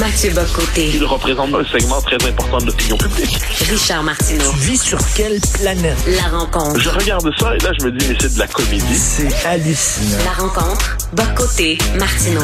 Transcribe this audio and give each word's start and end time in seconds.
Mathieu 0.00 0.30
Bocoté. 0.30 0.92
Il 0.94 1.04
représente 1.04 1.54
un 1.54 1.64
segment 1.64 2.00
très 2.00 2.16
important 2.26 2.56
de 2.56 2.66
l'opinion 2.66 2.96
publique. 2.96 3.38
Richard 3.70 4.02
Martineau. 4.02 4.50
Tu 4.52 4.70
vis 4.70 4.80
sur 4.80 4.98
quelle 5.14 5.38
planète? 5.60 5.98
La 6.06 6.38
rencontre. 6.38 6.80
Je 6.80 6.88
regarde 6.88 7.30
ça 7.38 7.54
et 7.54 7.58
là, 7.58 7.70
je 7.78 7.84
me 7.84 7.92
dis, 7.92 8.06
mais 8.08 8.16
c'est 8.18 8.32
de 8.32 8.38
la 8.38 8.46
comédie. 8.46 8.94
C'est 8.94 9.46
hallucinant. 9.46 10.24
La 10.24 10.42
rencontre. 10.42 10.96
Bocoté. 11.12 11.76
Martineau. 11.98 12.40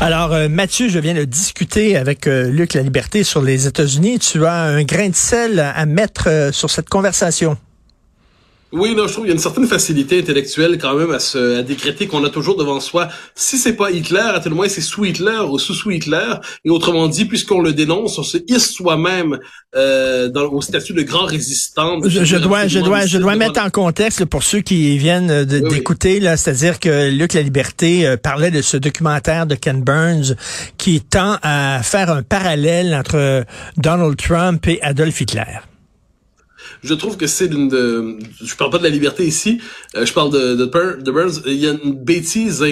Alors, 0.00 0.32
euh, 0.32 0.48
Mathieu, 0.48 0.88
je 0.88 0.98
viens 0.98 1.14
de 1.14 1.24
discuter 1.24 1.96
avec 1.96 2.26
euh, 2.26 2.50
Luc 2.50 2.74
La 2.74 2.82
Liberté 2.82 3.22
sur 3.22 3.40
les 3.40 3.68
États-Unis. 3.68 4.18
Tu 4.18 4.44
as 4.44 4.62
un 4.62 4.82
grain 4.82 5.10
de 5.10 5.16
sel 5.16 5.60
à 5.60 5.86
mettre 5.86 6.28
euh, 6.28 6.50
sur 6.50 6.70
cette 6.70 6.88
conversation. 6.88 7.56
Oui, 8.70 8.94
non, 8.94 9.06
je 9.06 9.12
trouve 9.12 9.24
qu'il 9.24 9.30
y 9.30 9.32
a 9.32 9.34
une 9.34 9.40
certaine 9.40 9.66
facilité 9.66 10.18
intellectuelle 10.18 10.76
quand 10.78 10.94
même 10.94 11.10
à 11.10 11.18
se 11.18 11.58
à 11.58 11.62
décréter 11.62 12.06
qu'on 12.06 12.22
a 12.24 12.28
toujours 12.28 12.56
devant 12.56 12.80
soi. 12.80 13.08
Si 13.34 13.56
c'est 13.56 13.72
pas 13.72 13.90
Hitler, 13.90 14.20
à 14.20 14.40
tout 14.40 14.50
le 14.50 14.54
moins 14.54 14.68
c'est 14.68 14.82
sous 14.82 15.06
Hitler 15.06 15.40
ou 15.48 15.58
sous 15.58 15.72
sous 15.72 15.90
Hitler. 15.90 16.34
Et 16.66 16.70
autrement 16.70 17.08
dit, 17.08 17.24
puisqu'on 17.24 17.60
le 17.62 17.72
dénonce, 17.72 18.18
on 18.18 18.22
se 18.22 18.36
hisse 18.46 18.72
soi-même 18.72 19.38
euh, 19.74 20.28
dans, 20.28 20.52
au 20.52 20.60
statut 20.60 20.92
de 20.92 21.02
grand 21.02 21.24
résistant. 21.24 21.98
Je, 22.04 22.24
je 22.24 22.36
dois, 22.36 22.66
je 22.66 22.80
dois, 22.80 23.06
je 23.06 23.16
dois 23.16 23.36
mettre 23.36 23.60
en 23.60 23.70
contexte 23.70 24.20
là, 24.20 24.26
pour 24.26 24.42
ceux 24.42 24.60
qui 24.60 24.98
viennent 24.98 25.46
Oui, 25.50 25.60
oui. 25.62 25.68
d'écouter, 25.70 26.20
là, 26.20 26.36
c'est-à-dire 26.36 26.78
que 26.78 27.10
Luc 27.10 27.32
La 27.32 27.42
Liberté 27.42 28.06
euh, 28.06 28.16
parlait 28.18 28.50
de 28.50 28.60
ce 28.60 28.76
documentaire 28.76 29.46
de 29.46 29.54
Ken 29.54 29.82
Burns 29.82 30.34
qui 30.76 31.00
tend 31.00 31.38
à 31.42 31.80
faire 31.82 32.10
un 32.10 32.22
parallèle 32.22 32.94
entre 32.94 33.44
Donald 33.78 34.16
Trump 34.16 34.66
et 34.66 34.80
Adolf 34.82 35.20
Hitler. 35.20 35.60
Je 36.82 36.94
trouve 36.94 37.16
que 37.16 37.26
c'est 37.26 37.48
d'une 37.48 37.68
de... 37.68 38.18
Je 38.42 38.54
parle 38.56 38.70
pas 38.70 38.78
de 38.78 38.84
la 38.84 38.88
liberté 38.88 39.26
ici, 39.26 39.60
euh, 39.96 40.06
je 40.06 40.12
parle 40.12 40.32
de, 40.32 40.54
de, 40.54 41.02
de 41.02 41.10
Burns. 41.10 41.42
Il 41.46 41.54
y 41.54 41.66
a 41.66 41.72
une 41.72 41.94
bêtise 41.94 42.64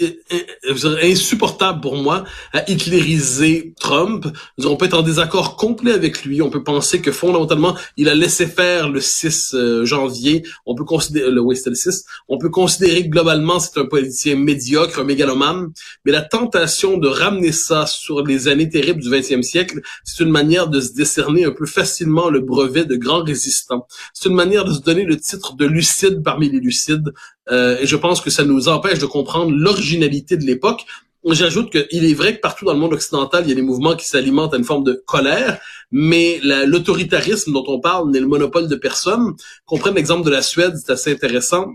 in- 0.00 0.38
je 0.68 0.88
dirais 0.88 1.10
insupportable 1.12 1.80
pour 1.80 1.96
moi 1.96 2.24
à 2.52 2.68
hitlériser 2.70 3.74
Trump. 3.80 4.26
On 4.64 4.76
peut 4.76 4.86
être 4.86 4.98
en 4.98 5.02
désaccord 5.02 5.56
complet 5.56 5.92
avec 5.92 6.24
lui. 6.24 6.42
On 6.42 6.50
peut 6.50 6.62
penser 6.64 7.00
que 7.00 7.12
fondamentalement, 7.12 7.76
il 7.96 8.08
a 8.08 8.14
laissé 8.14 8.46
faire 8.46 8.88
le 8.88 9.00
6 9.00 9.54
euh, 9.54 9.84
janvier. 9.84 10.42
On 10.66 10.74
peut 10.74 10.84
considérer... 10.84 11.30
Le, 11.30 11.40
oui, 11.40 11.56
c'était 11.56 11.70
le 11.70 11.76
6. 11.76 12.04
On 12.28 12.38
peut 12.38 12.50
considérer 12.50 13.04
que 13.04 13.08
globalement, 13.08 13.58
c'est 13.60 13.78
un 13.78 13.86
politicien 13.86 14.36
médiocre, 14.36 14.98
un 15.00 15.04
mégalomane. 15.04 15.68
Mais 16.04 16.12
la 16.12 16.22
tentation 16.22 16.98
de 16.98 17.08
ramener 17.08 17.52
ça 17.52 17.86
sur 17.86 18.22
les 18.24 18.48
années 18.48 18.68
terribles 18.68 19.00
du 19.02 19.08
20e 19.10 19.42
siècle, 19.42 19.80
c'est 20.04 20.22
une 20.22 20.30
manière 20.30 20.68
de 20.68 20.80
se 20.80 20.92
décerner 20.92 21.44
un 21.44 21.52
peu 21.52 21.66
facilement 21.66 22.30
le 22.30 22.40
brevet 22.40 22.84
de 22.84 22.96
grand 22.96 23.22
résistant. 23.22 23.86
C'est 24.12 24.28
une 24.28 24.34
manière 24.34 24.64
de 24.64 24.72
se 24.72 24.80
donner 24.80 25.04
le 25.04 25.16
titre 25.18 25.56
de 25.56 25.66
lucide 25.66 26.22
parmi 26.22 26.50
les 26.50 26.60
lucides. 26.60 27.12
Euh, 27.50 27.78
et 27.80 27.86
je 27.86 27.96
pense 27.96 28.20
que 28.20 28.30
ça 28.30 28.44
nous 28.44 28.68
empêche 28.68 28.98
de 28.98 29.06
comprendre 29.06 29.52
l'originalité 29.52 30.36
de 30.36 30.44
l'époque. 30.44 30.84
J'ajoute 31.24 31.70
qu'il 31.70 32.04
est 32.04 32.14
vrai 32.14 32.36
que 32.36 32.40
partout 32.40 32.64
dans 32.64 32.72
le 32.72 32.78
monde 32.78 32.92
occidental, 32.94 33.42
il 33.44 33.48
y 33.48 33.52
a 33.52 33.54
des 33.54 33.62
mouvements 33.62 33.96
qui 33.96 34.06
s'alimentent 34.06 34.54
à 34.54 34.56
une 34.56 34.64
forme 34.64 34.84
de 34.84 35.02
colère, 35.06 35.58
mais 35.90 36.40
la- 36.42 36.64
l'autoritarisme 36.64 37.52
dont 37.52 37.64
on 37.66 37.80
parle 37.80 38.10
n'est 38.10 38.20
le 38.20 38.26
monopole 38.26 38.68
de 38.68 38.76
personne. 38.76 39.34
Qu'on 39.66 39.78
prenne 39.78 39.94
l'exemple 39.96 40.24
de 40.24 40.30
la 40.30 40.42
Suède, 40.42 40.74
c'est 40.76 40.92
assez 40.92 41.12
intéressant. 41.12 41.66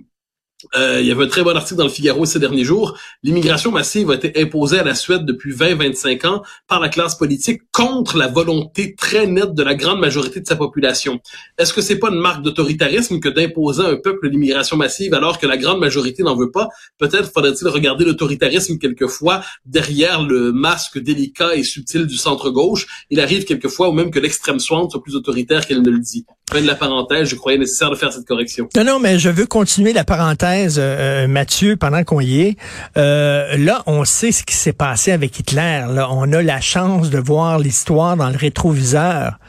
Euh, 0.75 1.01
il 1.01 1.07
y 1.07 1.11
avait 1.11 1.25
un 1.25 1.27
très 1.27 1.43
bon 1.43 1.55
article 1.55 1.77
dans 1.77 1.85
le 1.85 1.89
Figaro 1.89 2.25
ces 2.25 2.39
derniers 2.39 2.63
jours. 2.63 2.97
L'immigration 3.23 3.71
massive 3.71 4.09
a 4.11 4.15
été 4.15 4.41
imposée 4.41 4.79
à 4.79 4.83
la 4.83 4.95
Suède 4.95 5.25
depuis 5.25 5.53
20-25 5.53 6.25
ans 6.27 6.43
par 6.67 6.79
la 6.79 6.89
classe 6.89 7.15
politique 7.15 7.61
contre 7.71 8.17
la 8.17 8.27
volonté 8.27 8.95
très 8.95 9.27
nette 9.27 9.53
de 9.53 9.63
la 9.63 9.75
grande 9.75 9.99
majorité 9.99 10.39
de 10.39 10.47
sa 10.47 10.55
population. 10.55 11.19
Est-ce 11.57 11.73
que 11.73 11.81
c'est 11.81 11.99
pas 11.99 12.09
une 12.09 12.19
marque 12.19 12.43
d'autoritarisme 12.43 13.19
que 13.19 13.29
d'imposer 13.29 13.83
à 13.83 13.89
un 13.89 13.97
peuple 13.97 14.29
l'immigration 14.29 14.77
massive 14.77 15.13
alors 15.13 15.39
que 15.39 15.47
la 15.47 15.57
grande 15.57 15.79
majorité 15.79 16.23
n'en 16.23 16.35
veut 16.35 16.51
pas? 16.51 16.69
Peut-être 16.97 17.31
faudrait-il 17.33 17.67
regarder 17.67 18.05
l'autoritarisme 18.05 18.77
quelquefois 18.77 19.43
derrière 19.65 20.23
le 20.23 20.51
masque 20.51 20.99
délicat 20.99 21.55
et 21.55 21.63
subtil 21.63 22.05
du 22.05 22.17
centre-gauche. 22.17 22.87
Il 23.09 23.19
arrive 23.19 23.45
quelquefois 23.45 23.89
ou 23.89 23.91
même 23.91 24.11
que 24.11 24.19
l'extrême 24.19 24.53
droite 24.57 24.91
soit 24.91 25.03
plus 25.03 25.15
autoritaire 25.15 25.65
qu'elle 25.65 25.81
ne 25.81 25.89
le 25.89 25.99
dit. 25.99 26.25
De 26.53 26.67
la 26.67 26.75
parenthèse, 26.75 27.29
je 27.29 27.35
croyais 27.35 27.57
nécessaire 27.57 27.89
de 27.89 27.95
faire 27.95 28.13
cette 28.13 28.25
correction. 28.25 28.69
Non, 28.75 28.83
non, 28.83 28.99
mais 28.99 29.17
je 29.17 29.29
veux 29.29 29.47
continuer 29.47 29.91
la 29.91 30.03
parenthèse, 30.03 30.75
euh, 30.77 31.27
Mathieu, 31.27 31.77
pendant 31.77 32.03
qu'on 32.03 32.19
y 32.19 32.41
est. 32.41 32.57
Euh, 32.95 33.57
là, 33.57 33.81
on 33.87 34.05
sait 34.05 34.31
ce 34.31 34.43
qui 34.43 34.55
s'est 34.55 34.71
passé 34.71 35.11
avec 35.11 35.39
Hitler. 35.39 35.83
Là, 35.89 36.09
on 36.11 36.31
a 36.31 36.43
la 36.43 36.61
chance 36.61 37.09
de 37.09 37.17
voir 37.17 37.57
l'histoire 37.57 38.17
dans 38.17 38.29
le 38.29 38.37
rétroviseur. 38.37 39.39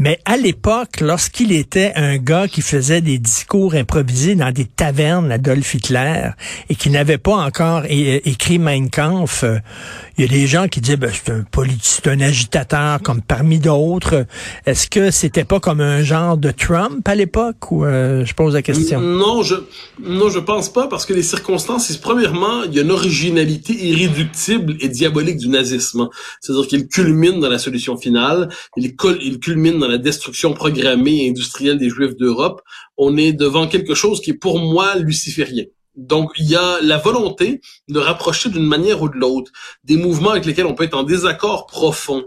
Mais 0.00 0.20
à 0.24 0.36
l'époque, 0.36 1.00
lorsqu'il 1.00 1.50
était 1.50 1.92
un 1.96 2.18
gars 2.18 2.46
qui 2.46 2.62
faisait 2.62 3.00
des 3.00 3.18
discours 3.18 3.74
improvisés 3.74 4.36
dans 4.36 4.52
des 4.52 4.64
tavernes, 4.64 5.32
Adolf 5.32 5.74
Hitler, 5.74 6.30
et 6.70 6.76
qui 6.76 6.90
n'avait 6.90 7.18
pas 7.18 7.34
encore 7.34 7.82
écrit 7.88 8.60
Mein 8.60 8.90
Kampf, 8.90 9.42
euh, 9.42 9.58
il 10.16 10.22
y 10.22 10.28
a 10.28 10.30
des 10.30 10.46
gens 10.46 10.68
qui 10.68 10.80
disaient, 10.80 10.96
ben, 10.96 11.10
c'est 11.12 11.32
un 11.32 11.42
politique, 11.42 12.06
un 12.06 12.20
agitateur 12.20 13.00
comme 13.02 13.22
parmi 13.22 13.58
d'autres. 13.58 14.26
Est-ce 14.66 14.88
que 14.88 15.10
c'était 15.10 15.44
pas 15.44 15.58
comme 15.58 15.80
un 15.80 16.02
genre 16.02 16.36
de 16.36 16.52
Trump 16.52 17.06
à 17.08 17.16
l'époque 17.16 17.72
ou 17.72 17.84
euh, 17.84 18.24
je 18.24 18.34
pose 18.34 18.54
la 18.54 18.62
question? 18.62 19.00
Non, 19.00 19.42
je 19.42 19.56
non, 20.00 20.28
je 20.30 20.38
pense 20.38 20.72
pas 20.72 20.86
parce 20.86 21.06
que 21.06 21.12
les 21.12 21.22
circonstances, 21.24 21.96
premièrement, 21.96 22.62
il 22.64 22.74
y 22.74 22.78
a 22.78 22.82
une 22.82 22.92
originalité 22.92 23.72
irréductible 23.72 24.76
et 24.80 24.88
diabolique 24.88 25.38
du 25.38 25.48
nazisme. 25.48 26.08
C'est-à-dire 26.40 26.68
qu'il 26.68 26.86
culmine 26.86 27.40
dans 27.40 27.48
la 27.48 27.58
solution 27.58 27.96
finale, 27.96 28.48
il, 28.76 28.94
il 29.20 29.40
culmine 29.40 29.78
dans 29.78 29.87
la 29.88 29.98
destruction 29.98 30.52
programmée 30.52 31.24
et 31.24 31.30
industrielle 31.30 31.78
des 31.78 31.90
Juifs 31.90 32.16
d'Europe. 32.16 32.62
On 32.96 33.16
est 33.16 33.32
devant 33.32 33.66
quelque 33.66 33.94
chose 33.94 34.20
qui 34.20 34.30
est 34.30 34.34
pour 34.34 34.58
moi 34.58 34.96
luciférien. 34.96 35.64
Donc, 35.96 36.30
il 36.38 36.48
y 36.48 36.54
a 36.54 36.78
la 36.80 36.96
volonté 36.96 37.60
de 37.88 37.98
rapprocher 37.98 38.50
d'une 38.50 38.66
manière 38.66 39.02
ou 39.02 39.08
de 39.08 39.16
l'autre 39.16 39.50
des 39.82 39.96
mouvements 39.96 40.30
avec 40.30 40.46
lesquels 40.46 40.66
on 40.66 40.74
peut 40.74 40.84
être 40.84 40.96
en 40.96 41.02
désaccord 41.02 41.66
profond 41.66 42.24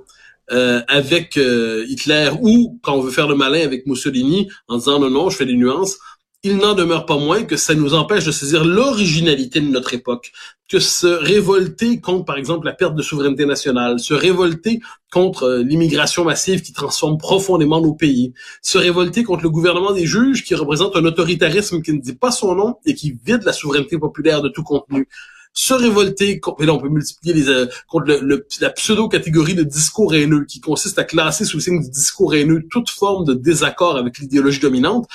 euh, 0.51 0.81
avec 0.89 1.37
euh, 1.37 1.85
Hitler 1.87 2.29
ou, 2.41 2.77
quand 2.83 2.95
on 2.95 3.01
veut 3.01 3.11
faire 3.11 3.29
le 3.29 3.35
malin 3.35 3.61
avec 3.61 3.85
Mussolini, 3.85 4.49
en 4.67 4.77
disant 4.77 4.99
non, 4.99 5.09
non, 5.09 5.29
je 5.29 5.37
fais 5.37 5.45
des 5.45 5.55
nuances, 5.55 5.97
il 6.43 6.57
n'en 6.57 6.73
demeure 6.73 7.05
pas 7.05 7.17
moins 7.17 7.43
que 7.43 7.55
ça 7.55 7.75
nous 7.75 7.93
empêche 7.93 8.25
de 8.25 8.31
saisir 8.31 8.65
l'originalité 8.65 9.61
de 9.61 9.67
notre 9.67 9.93
époque, 9.93 10.31
que 10.67 10.79
se 10.79 11.05
révolter 11.05 11.99
contre, 11.99 12.25
par 12.25 12.37
exemple, 12.37 12.65
la 12.65 12.73
perte 12.73 12.95
de 12.95 13.01
souveraineté 13.03 13.45
nationale, 13.45 13.99
se 13.99 14.13
révolter 14.15 14.79
contre 15.11 15.43
euh, 15.43 15.63
l'immigration 15.63 16.23
massive 16.23 16.61
qui 16.61 16.73
transforme 16.73 17.17
profondément 17.19 17.79
nos 17.81 17.93
pays, 17.93 18.33
se 18.63 18.77
révolter 18.79 19.23
contre 19.23 19.43
le 19.43 19.49
gouvernement 19.51 19.91
des 19.93 20.05
juges 20.07 20.43
qui 20.43 20.55
représente 20.55 20.95
un 20.95 21.05
autoritarisme 21.05 21.81
qui 21.83 21.93
ne 21.93 21.99
dit 21.99 22.15
pas 22.15 22.31
son 22.31 22.55
nom 22.55 22.75
et 22.85 22.95
qui 22.95 23.15
vide 23.23 23.43
la 23.43 23.53
souveraineté 23.53 23.99
populaire 23.99 24.41
de 24.41 24.49
tout 24.49 24.63
contenu 24.63 25.07
se 25.53 25.73
révolter 25.73 26.39
contre, 26.39 26.63
et 26.63 26.65
là 26.65 26.73
on 26.73 26.79
peut 26.79 26.87
multiplier 26.87 27.33
les, 27.33 27.49
euh, 27.49 27.65
contre 27.89 28.05
le, 28.05 28.19
le- 28.21 28.47
la 28.61 28.69
pseudo-catégorie 28.69 29.53
de 29.53 29.63
discours 29.63 30.15
haineux 30.15 30.45
qui 30.45 30.61
consiste 30.61 30.97
à 30.97 31.03
classer 31.03 31.43
sous 31.43 31.57
le 31.57 31.61
signe 31.61 31.81
du 31.81 31.89
discours 31.89 32.33
haineux 32.33 32.63
toute 32.71 32.89
forme 32.89 33.25
de 33.25 33.33
désaccord 33.33 33.97
avec 33.97 34.17
l'idéologie 34.19 34.61
dominante. 34.61 35.07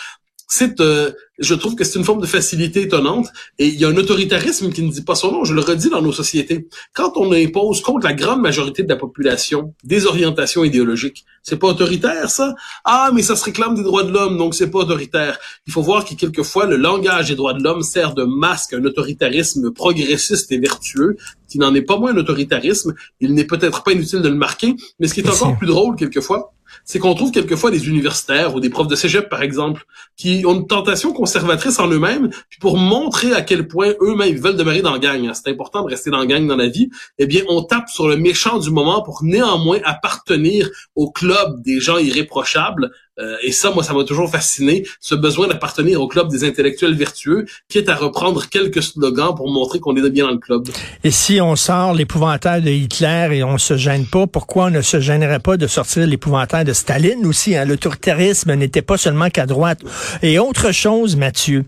C'est, 0.48 0.80
euh, 0.80 1.10
je 1.38 1.54
trouve 1.54 1.74
que 1.74 1.82
c'est 1.82 1.98
une 1.98 2.04
forme 2.04 2.20
de 2.20 2.26
facilité 2.26 2.82
étonnante 2.82 3.26
et 3.58 3.66
il 3.66 3.74
y 3.74 3.84
a 3.84 3.88
un 3.88 3.96
autoritarisme 3.96 4.70
qui 4.70 4.82
ne 4.82 4.90
dit 4.90 5.02
pas 5.02 5.16
son 5.16 5.32
nom. 5.32 5.44
Je 5.44 5.54
le 5.54 5.60
redis 5.60 5.90
dans 5.90 6.00
nos 6.00 6.12
sociétés. 6.12 6.68
Quand 6.94 7.16
on 7.16 7.32
impose 7.32 7.82
contre 7.82 8.06
la 8.06 8.14
grande 8.14 8.40
majorité 8.40 8.84
de 8.84 8.88
la 8.88 8.96
population 8.96 9.74
des 9.82 10.06
orientations 10.06 10.62
idéologiques, 10.62 11.24
c'est 11.42 11.56
pas 11.56 11.68
autoritaire 11.68 12.30
ça? 12.30 12.54
Ah, 12.84 13.10
mais 13.12 13.22
ça 13.22 13.34
se 13.34 13.44
réclame 13.44 13.74
des 13.74 13.82
droits 13.82 14.04
de 14.04 14.12
l'homme, 14.12 14.38
donc 14.38 14.54
c'est 14.54 14.70
pas 14.70 14.80
autoritaire. 14.80 15.38
Il 15.66 15.72
faut 15.72 15.82
voir 15.82 16.04
que 16.04 16.14
quelquefois 16.14 16.66
le 16.66 16.76
langage 16.76 17.28
des 17.28 17.34
droits 17.34 17.54
de 17.54 17.62
l'homme 17.62 17.82
sert 17.82 18.14
de 18.14 18.24
masque 18.24 18.72
à 18.72 18.76
un 18.76 18.84
autoritarisme 18.84 19.72
progressiste 19.72 20.50
et 20.52 20.58
vertueux 20.58 21.16
qui 21.48 21.58
n'en 21.58 21.74
est 21.74 21.82
pas 21.82 21.98
moins 21.98 22.12
un 22.12 22.16
autoritarisme. 22.16 22.94
Il 23.20 23.34
n'est 23.34 23.44
peut-être 23.44 23.82
pas 23.82 23.92
inutile 23.92 24.22
de 24.22 24.28
le 24.28 24.34
marquer, 24.36 24.74
mais 25.00 25.08
ce 25.08 25.14
qui 25.14 25.20
est 25.20 25.28
encore 25.28 25.56
plus 25.56 25.66
drôle 25.66 25.96
quelquefois, 25.96 26.52
c'est 26.84 26.98
qu'on 26.98 27.14
trouve 27.14 27.30
quelquefois 27.30 27.70
des 27.70 27.88
universitaires 27.88 28.54
ou 28.54 28.60
des 28.60 28.70
profs 28.70 28.88
de 28.88 28.96
cégep, 28.96 29.28
par 29.28 29.42
exemple, 29.42 29.84
qui 30.16 30.44
ont 30.46 30.54
une 30.54 30.66
tentation 30.66 31.12
conservatrice 31.12 31.78
en 31.78 31.88
eux-mêmes, 31.88 32.30
puis 32.48 32.58
pour 32.60 32.76
montrer 32.76 33.32
à 33.32 33.42
quel 33.42 33.68
point 33.68 33.92
eux-mêmes 34.00 34.36
veulent 34.36 34.56
demeurer 34.56 34.82
dans 34.82 34.92
la 34.92 34.98
gang, 34.98 35.26
hein, 35.26 35.32
c'est 35.34 35.50
important 35.50 35.82
de 35.82 35.90
rester 35.90 36.10
dans 36.10 36.18
la 36.18 36.26
gang 36.26 36.46
dans 36.46 36.56
la 36.56 36.68
vie, 36.68 36.90
eh 37.18 37.26
bien, 37.26 37.42
on 37.48 37.62
tape 37.62 37.88
sur 37.88 38.08
le 38.08 38.16
méchant 38.16 38.58
du 38.58 38.70
moment 38.70 39.02
pour 39.02 39.22
néanmoins 39.22 39.78
appartenir 39.84 40.70
au 40.94 41.10
club 41.10 41.62
des 41.62 41.80
gens 41.80 41.98
irréprochables. 41.98 42.90
Euh, 43.18 43.36
et 43.42 43.52
ça, 43.52 43.70
moi, 43.70 43.82
ça 43.82 43.94
m'a 43.94 44.04
toujours 44.04 44.30
fasciné, 44.30 44.84
ce 45.00 45.14
besoin 45.14 45.48
d'appartenir 45.48 46.00
au 46.00 46.08
club 46.08 46.28
des 46.28 46.44
intellectuels 46.44 46.94
vertueux, 46.94 47.46
qui 47.68 47.78
est 47.78 47.88
à 47.88 47.94
reprendre 47.94 48.48
quelques 48.48 48.82
slogans 48.82 49.34
pour 49.34 49.50
montrer 49.50 49.80
qu'on 49.80 49.96
est 49.96 50.10
bien 50.10 50.26
dans 50.26 50.32
le 50.32 50.38
club. 50.38 50.68
Et 51.02 51.10
si 51.10 51.40
on 51.40 51.56
sort 51.56 51.94
l'épouvantail 51.94 52.62
de 52.62 52.70
Hitler 52.70 53.28
et 53.32 53.44
on 53.44 53.58
se 53.58 53.76
gêne 53.76 54.06
pas, 54.06 54.26
pourquoi 54.26 54.66
on 54.66 54.70
ne 54.70 54.82
se 54.82 55.00
gênerait 55.00 55.40
pas 55.40 55.56
de 55.56 55.66
sortir 55.66 56.06
l'épouvantail 56.06 56.64
de 56.64 56.72
Staline 56.72 57.26
aussi? 57.26 57.56
Hein? 57.56 57.64
L'autoritarisme 57.64 58.54
n'était 58.54 58.82
pas 58.82 58.98
seulement 58.98 59.30
qu'à 59.30 59.46
droite. 59.46 59.80
Et 60.22 60.38
autre 60.38 60.72
chose, 60.72 61.16
Mathieu, 61.16 61.64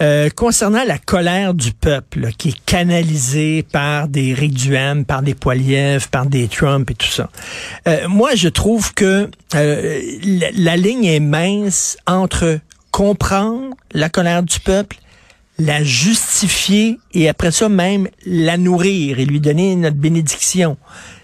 euh, 0.00 0.30
concernant 0.30 0.84
la 0.84 0.98
colère 0.98 1.54
du 1.54 1.72
peuple, 1.72 2.30
qui 2.36 2.50
est 2.50 2.64
canalisée 2.66 3.62
par 3.62 4.08
des 4.08 4.34
Rick 4.34 4.54
Duhem, 4.54 5.04
par 5.04 5.22
des 5.22 5.34
Poiliev, 5.34 6.08
par 6.10 6.26
des 6.26 6.48
Trump 6.48 6.90
et 6.90 6.94
tout 6.94 7.06
ça. 7.06 7.30
Euh, 7.86 8.08
moi, 8.08 8.34
je 8.34 8.48
trouve 8.48 8.94
que 8.94 9.30
euh, 9.54 10.00
la, 10.56 10.76
ligne 10.76 11.04
est 11.04 11.20
mince 11.20 11.96
entre 12.06 12.58
comprendre 12.90 13.74
la 13.92 14.08
colère 14.08 14.42
du 14.42 14.60
peuple 14.60 14.96
la 15.58 15.84
justifier 15.84 16.98
et 17.12 17.28
après 17.28 17.50
ça 17.50 17.68
même 17.68 18.08
la 18.26 18.56
nourrir 18.56 19.18
et 19.18 19.24
lui 19.24 19.40
donner 19.40 19.76
notre 19.76 19.96
bénédiction. 19.96 20.76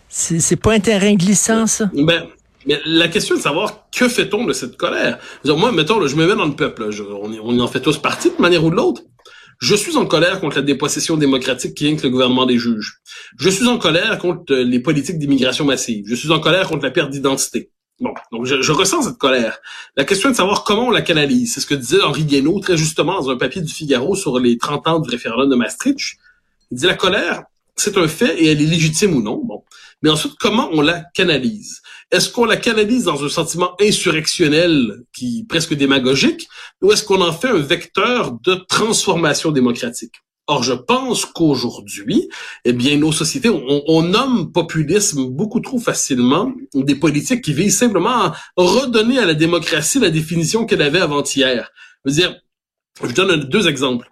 C'est 0.09 0.57
pas 0.57 0.75
un 0.75 0.81
terrain 0.81 1.15
glissant, 1.15 1.67
ça? 1.67 1.91
Ben, 1.93 2.27
mais 2.67 2.81
la 2.85 3.09
question 3.09 3.35
est 3.35 3.39
de 3.39 3.43
savoir 3.43 3.89
que 3.95 4.09
fait-on 4.09 4.45
de 4.45 4.53
cette 4.53 4.77
colère? 4.77 5.19
moi, 5.45 5.73
mettons, 5.73 6.07
je 6.07 6.17
me 6.17 6.27
mets 6.27 6.37
dans 6.37 6.47
le 6.47 6.57
peuple. 6.57 6.89
on, 7.23 7.33
on, 7.43 7.61
en 7.61 7.67
fait 7.67 7.81
tous 7.81 7.99
partie 7.99 8.31
de 8.31 8.41
manière 8.41 8.65
ou 8.65 8.71
de 8.71 8.77
l'autre. 8.77 9.03
Je 9.61 9.75
suis 9.75 9.97
en 9.97 10.07
colère 10.07 10.41
contre 10.41 10.57
la 10.57 10.63
dépossession 10.63 11.17
démocratique 11.17 11.75
qui 11.75 11.89
inclut 11.89 12.09
le 12.09 12.11
gouvernement 12.11 12.47
des 12.47 12.59
juges. 12.59 13.01
Je 13.39 13.49
suis 13.49 13.67
en 13.67 13.79
colère 13.79 14.19
contre 14.19 14.55
les 14.55 14.81
politiques 14.81 15.19
d'immigration 15.19 15.65
massive. 15.65 16.05
Je 16.07 16.15
suis 16.15 16.31
en 16.31 16.39
colère 16.39 16.69
contre 16.69 16.85
la 16.85 16.91
perte 16.91 17.11
d'identité. 17.11 17.71
Bon, 18.00 18.15
donc 18.31 18.47
je, 18.47 18.73
ressens 18.73 19.03
cette 19.03 19.19
colère. 19.19 19.59
La 19.97 20.05
question 20.05 20.29
est 20.29 20.33
de 20.33 20.37
savoir 20.37 20.62
comment 20.62 20.87
on 20.87 20.91
la 20.91 21.03
canalise. 21.03 21.55
C'est 21.55 21.61
ce 21.61 21.67
que 21.67 21.75
disait 21.75 22.00
Henri 22.00 22.25
Guénaud 22.25 22.61
très 22.61 22.77
justement 22.77 23.21
dans 23.21 23.31
un 23.31 23.37
papier 23.37 23.61
du 23.61 23.73
Figaro 23.73 24.15
sur 24.15 24.39
les 24.39 24.56
30 24.56 24.87
ans 24.87 24.99
du 25.00 25.11
référendum 25.11 25.50
de 25.50 25.56
Maastricht. 25.56 26.17
Il 26.71 26.79
dit 26.79 26.87
la 26.87 26.95
colère, 26.95 27.43
c'est 27.75 27.97
un 27.97 28.06
fait 28.06 28.41
et 28.41 28.53
elle 28.53 28.62
est 28.62 28.67
légitime 28.67 29.17
ou 29.17 29.23
non. 29.23 29.43
Bon. 29.45 29.65
Mais 30.03 30.11
ensuite, 30.11 30.35
comment 30.39 30.69
on 30.73 30.81
la 30.81 31.03
canalise? 31.12 31.83
Est-ce 32.12 32.29
qu'on 32.29 32.45
la 32.45 32.56
canalise 32.56 33.05
dans 33.05 33.25
un 33.25 33.29
sentiment 33.29 33.75
insurrectionnel 33.81 35.03
qui 35.12 35.45
presque 35.49 35.75
démagogique 35.75 36.49
ou 36.81 36.93
est-ce 36.93 37.03
qu'on 37.03 37.21
en 37.21 37.33
fait 37.33 37.49
un 37.49 37.59
vecteur 37.59 38.33
de 38.45 38.55
transformation 38.55 39.50
démocratique? 39.50 40.15
Or, 40.50 40.62
je 40.62 40.73
pense 40.73 41.27
qu'aujourd'hui, 41.27 42.29
eh 42.65 42.73
bien, 42.73 42.97
nos 42.97 43.12
sociétés, 43.12 43.50
on, 43.50 43.83
on, 43.87 44.03
nomme 44.03 44.50
populisme 44.50 45.27
beaucoup 45.27 45.61
trop 45.61 45.79
facilement 45.79 46.53
des 46.75 46.95
politiques 46.95 47.43
qui 47.43 47.53
visent 47.53 47.77
simplement 47.77 48.11
à 48.11 48.35
redonner 48.56 49.19
à 49.19 49.27
la 49.27 49.35
démocratie 49.35 50.00
la 50.00 50.11
définition 50.11 50.65
qu'elle 50.65 50.83
avait 50.83 51.00
avant-hier. 51.00 51.71
Je 52.05 52.11
veux 52.11 52.17
dire, 52.17 52.35
je 53.05 53.12
donne 53.12 53.45
deux 53.45 53.69
exemples. 53.69 54.11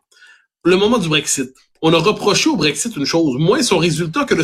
Le 0.65 0.77
moment 0.77 0.99
du 0.99 1.09
Brexit 1.09 1.55
on 1.83 1.93
a 1.93 1.99
reproché 1.99 2.49
au 2.49 2.56
Brexit 2.56 2.97
une 2.97 3.05
chose, 3.05 3.37
moins 3.38 3.62
son 3.62 3.79
résultat 3.79 4.25
que 4.25 4.35
le, 4.35 4.43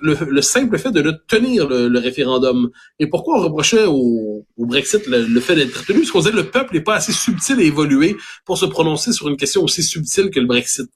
le, 0.00 0.42
simple 0.42 0.78
fait 0.78 0.90
de 0.90 1.00
le 1.00 1.18
tenir, 1.28 1.68
le, 1.68 1.98
référendum. 1.98 2.70
Et 2.98 3.06
pourquoi 3.06 3.38
on 3.38 3.42
reprochait 3.42 3.84
au, 3.84 4.44
Brexit 4.58 5.06
le, 5.06 5.40
fait 5.40 5.54
d'être 5.54 5.84
tenu? 5.84 6.00
Parce 6.00 6.10
qu'on 6.10 6.20
disait 6.20 6.32
que 6.32 6.36
le 6.36 6.50
peuple 6.50 6.74
n'est 6.74 6.82
pas 6.82 6.96
assez 6.96 7.12
subtil 7.12 7.60
et 7.60 7.66
évolué 7.66 8.16
pour 8.44 8.58
se 8.58 8.66
prononcer 8.66 9.12
sur 9.12 9.28
une 9.28 9.36
question 9.36 9.62
aussi 9.62 9.82
subtile 9.82 10.30
que 10.30 10.40
le 10.40 10.46
Brexit. 10.46 10.88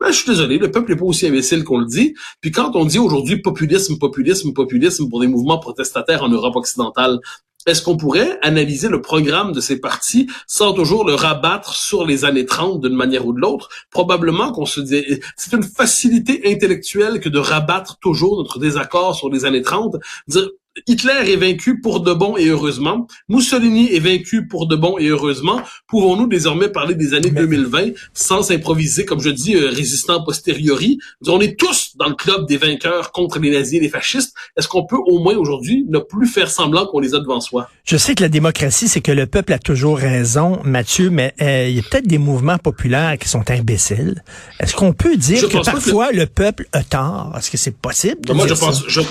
Ben, 0.00 0.10
je 0.10 0.18
suis 0.18 0.28
désolé, 0.28 0.58
le 0.58 0.70
peuple 0.70 0.92
n'est 0.92 0.98
pas 0.98 1.04
aussi 1.04 1.26
imbécile 1.26 1.64
qu'on 1.64 1.78
le 1.78 1.86
dit. 1.86 2.14
Puis 2.40 2.50
quand 2.50 2.74
on 2.74 2.84
dit 2.84 2.98
aujourd'hui 2.98 3.40
populisme, 3.40 3.98
populisme, 3.98 4.52
populisme 4.52 5.08
pour 5.08 5.20
des 5.20 5.28
mouvements 5.28 5.58
protestataires 5.58 6.22
en 6.22 6.28
Europe 6.28 6.56
occidentale, 6.56 7.20
est-ce 7.66 7.80
qu'on 7.80 7.96
pourrait 7.96 8.38
analyser 8.42 8.88
le 8.88 9.00
programme 9.00 9.52
de 9.52 9.60
ces 9.60 9.80
partis 9.80 10.28
sans 10.46 10.74
toujours 10.74 11.06
le 11.06 11.14
rabattre 11.14 11.74
sur 11.74 12.04
les 12.04 12.26
années 12.26 12.44
30 12.44 12.82
d'une 12.82 12.94
manière 12.94 13.26
ou 13.26 13.32
de 13.32 13.40
l'autre? 13.40 13.70
Probablement 13.90 14.52
qu'on 14.52 14.66
se 14.66 14.80
dit, 14.80 15.02
c'est 15.36 15.54
une 15.54 15.62
facilité 15.62 16.42
intellectuelle 16.44 17.20
que 17.20 17.30
de 17.30 17.38
rabattre 17.38 17.98
toujours 18.00 18.36
notre 18.36 18.58
désaccord 18.58 19.14
sur 19.14 19.30
les 19.30 19.46
années 19.46 19.62
30. 19.62 19.96
Dire, 20.28 20.50
Hitler 20.88 21.32
est 21.32 21.36
vaincu 21.36 21.80
pour 21.80 22.00
de 22.00 22.12
bon 22.12 22.36
et 22.36 22.46
heureusement. 22.46 23.06
Mussolini 23.28 23.92
est 23.92 24.00
vaincu 24.00 24.48
pour 24.48 24.66
de 24.66 24.74
bon 24.74 24.98
et 24.98 25.06
heureusement. 25.06 25.62
Pouvons-nous 25.86 26.26
désormais 26.26 26.68
parler 26.68 26.96
des 26.96 27.14
années 27.14 27.30
2020 27.30 27.92
sans 28.12 28.42
s'improviser, 28.42 29.04
comme 29.04 29.20
je 29.20 29.30
dis, 29.30 29.54
euh, 29.54 29.68
résistant 29.68 30.24
posteriori? 30.24 30.98
On 31.28 31.40
est 31.40 31.56
tous 31.56 31.92
dans 31.96 32.08
le 32.08 32.14
club 32.14 32.48
des 32.48 32.56
vainqueurs 32.56 33.12
contre 33.12 33.38
les 33.38 33.52
nazis 33.52 33.78
et 33.78 33.80
les 33.80 33.88
fascistes. 33.88 34.34
Est-ce 34.56 34.66
qu'on 34.66 34.84
peut 34.84 34.98
au 35.06 35.20
moins 35.20 35.36
aujourd'hui 35.36 35.86
ne 35.88 36.00
plus 36.00 36.26
faire 36.26 36.50
semblant 36.50 36.86
qu'on 36.86 36.98
les 36.98 37.14
a 37.14 37.20
devant 37.20 37.40
soi? 37.40 37.68
Je 37.84 37.96
sais 37.96 38.16
que 38.16 38.22
la 38.22 38.28
démocratie, 38.28 38.88
c'est 38.88 39.00
que 39.00 39.12
le 39.12 39.26
peuple 39.26 39.52
a 39.52 39.60
toujours 39.60 39.98
raison, 39.98 40.60
Mathieu, 40.64 41.08
mais 41.08 41.34
euh, 41.40 41.68
il 41.68 41.76
y 41.76 41.78
a 41.78 41.82
peut-être 41.82 42.08
des 42.08 42.18
mouvements 42.18 42.58
populaires 42.58 43.16
qui 43.18 43.28
sont 43.28 43.48
imbéciles. 43.48 44.24
Est-ce 44.58 44.74
qu'on 44.74 44.92
peut 44.92 45.16
dire 45.16 45.48
que 45.48 45.64
parfois 45.64 46.10
le 46.10 46.26
peuple 46.26 46.66
a 46.72 46.82
tort? 46.82 47.32
Est-ce 47.38 47.52
que 47.52 47.58
c'est 47.58 47.76
possible? 47.76 48.22
De 48.22 48.32
moi, 48.32 48.48
je 48.48 48.54
pense, 48.54 48.84
je, 48.88 49.02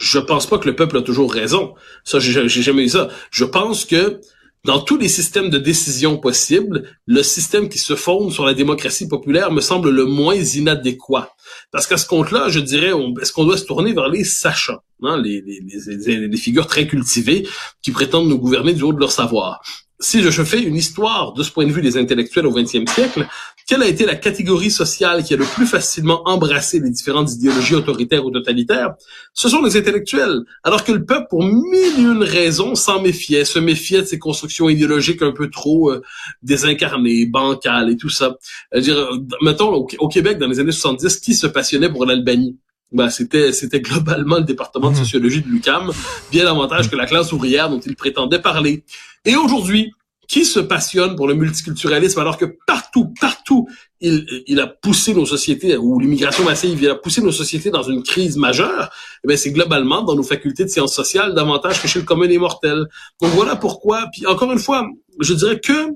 je 0.00 0.18
pense 0.18 0.46
pas 0.46 0.58
que 0.58 0.66
le 0.66 0.74
peuple 0.74 0.98
a 0.98 1.02
toujours 1.02 1.32
raison. 1.32 1.74
Ça, 2.04 2.18
j'ai 2.18 2.48
jamais 2.48 2.84
eu 2.84 2.88
ça. 2.88 3.08
Je 3.30 3.44
pense 3.44 3.84
que 3.84 4.20
dans 4.64 4.80
tous 4.80 4.96
les 4.96 5.08
systèmes 5.08 5.50
de 5.50 5.58
décision 5.58 6.16
possibles, 6.16 6.84
le 7.06 7.22
système 7.22 7.68
qui 7.68 7.78
se 7.78 7.94
fonde 7.94 8.32
sur 8.32 8.46
la 8.46 8.54
démocratie 8.54 9.08
populaire 9.08 9.52
me 9.52 9.60
semble 9.60 9.90
le 9.90 10.06
moins 10.06 10.34
inadéquat. 10.34 11.34
Parce 11.70 11.86
qu'à 11.86 11.98
ce 11.98 12.06
compte-là, 12.06 12.48
je 12.48 12.60
dirais, 12.60 12.92
est-ce 13.20 13.32
qu'on 13.32 13.44
doit 13.44 13.58
se 13.58 13.64
tourner 13.64 13.92
vers 13.92 14.08
les 14.08 14.24
sachants, 14.24 14.80
hein, 15.02 15.20
les, 15.20 15.42
les, 15.42 16.36
figures 16.36 16.66
très 16.66 16.86
cultivées 16.86 17.46
qui 17.82 17.90
prétendent 17.90 18.28
nous 18.28 18.38
gouverner 18.38 18.72
du 18.72 18.82
haut 18.82 18.92
de 18.92 19.00
leur 19.00 19.12
savoir? 19.12 19.62
Si 19.98 20.22
je 20.22 20.42
fais 20.42 20.62
une 20.62 20.76
histoire 20.76 21.34
de 21.34 21.42
ce 21.42 21.50
point 21.50 21.66
de 21.66 21.72
vue 21.72 21.82
des 21.82 21.98
intellectuels 21.98 22.46
au 22.46 22.52
XXe 22.52 22.90
siècle, 22.90 23.26
quelle 23.70 23.84
a 23.84 23.86
été 23.86 24.04
la 24.04 24.16
catégorie 24.16 24.72
sociale 24.72 25.22
qui 25.22 25.32
a 25.32 25.36
le 25.36 25.44
plus 25.44 25.64
facilement 25.64 26.28
embrassé 26.28 26.80
les 26.80 26.90
différentes 26.90 27.30
idéologies 27.30 27.76
autoritaires 27.76 28.26
ou 28.26 28.32
totalitaires? 28.32 28.94
Ce 29.32 29.48
sont 29.48 29.62
les 29.62 29.76
intellectuels. 29.76 30.40
Alors 30.64 30.82
que 30.82 30.90
le 30.90 31.04
peuple, 31.04 31.28
pour 31.30 31.44
mille 31.44 31.94
et 31.96 32.00
une 32.00 32.24
raisons, 32.24 32.74
s'en 32.74 33.00
méfiait, 33.00 33.44
se 33.44 33.60
méfiait 33.60 34.00
de 34.00 34.06
ces 34.06 34.18
constructions 34.18 34.68
idéologiques 34.68 35.22
un 35.22 35.30
peu 35.30 35.50
trop 35.50 35.92
euh, 35.92 36.02
désincarnées, 36.42 37.26
bancales 37.26 37.90
et 37.90 37.96
tout 37.96 38.08
ça. 38.08 38.34
dire, 38.74 38.98
euh, 38.98 39.18
mettons, 39.40 39.72
au, 39.72 40.08
Québec, 40.08 40.38
dans 40.38 40.48
les 40.48 40.58
années 40.58 40.72
70, 40.72 41.20
qui 41.20 41.34
se 41.34 41.46
passionnait 41.46 41.92
pour 41.92 42.06
l'Albanie? 42.06 42.58
Ben, 42.90 43.08
c'était 43.08 43.52
c'était 43.52 43.80
globalement 43.80 44.38
le 44.38 44.42
département 44.42 44.90
de 44.90 44.96
mmh. 44.96 45.04
sociologie 45.04 45.42
de 45.42 45.46
l'UCAM, 45.48 45.92
bien 46.32 46.42
davantage 46.42 46.90
que 46.90 46.96
la 46.96 47.06
classe 47.06 47.32
ouvrière 47.32 47.70
dont 47.70 47.78
il 47.78 47.94
prétendait 47.94 48.40
parler. 48.40 48.82
Et 49.24 49.36
aujourd'hui, 49.36 49.92
qui 50.30 50.44
se 50.44 50.60
passionne 50.60 51.16
pour 51.16 51.26
le 51.26 51.34
multiculturalisme 51.34 52.20
alors 52.20 52.38
que 52.38 52.44
partout, 52.64 53.12
partout, 53.20 53.68
il, 54.00 54.44
il 54.46 54.60
a 54.60 54.68
poussé 54.68 55.12
nos 55.12 55.26
sociétés, 55.26 55.76
ou 55.76 55.98
l'immigration 55.98 56.44
massive, 56.44 56.80
il 56.80 56.88
a 56.88 56.94
poussé 56.94 57.20
nos 57.20 57.32
sociétés 57.32 57.70
dans 57.70 57.82
une 57.82 58.04
crise 58.04 58.36
majeure, 58.36 58.90
eh 59.28 59.36
c'est 59.36 59.50
globalement 59.50 60.02
dans 60.02 60.14
nos 60.14 60.22
facultés 60.22 60.62
de 60.62 60.68
sciences 60.68 60.94
sociales 60.94 61.34
davantage 61.34 61.82
que 61.82 61.88
chez 61.88 61.98
le 61.98 62.04
commun 62.04 62.28
des 62.28 62.38
mortels. 62.38 62.86
Donc 63.20 63.32
voilà 63.32 63.56
pourquoi, 63.56 64.06
puis 64.12 64.24
encore 64.24 64.52
une 64.52 64.60
fois, 64.60 64.86
je 65.18 65.34
dirais 65.34 65.58
que 65.58 65.88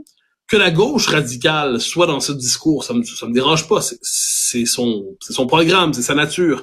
que 0.47 0.57
la 0.59 0.71
gauche 0.71 1.07
radicale 1.07 1.81
soit 1.81 2.07
dans 2.07 2.21
ce 2.21 2.33
discours, 2.33 2.85
ça 2.85 2.93
me, 2.93 3.03
ça 3.03 3.27
me 3.27 3.33
dérange 3.33 3.67
pas, 3.67 3.81
c'est 4.03 4.67
son, 4.67 5.17
son 5.21 5.47
programme, 5.47 5.95
c'est 5.95 6.03
sa 6.03 6.15
nature 6.15 6.63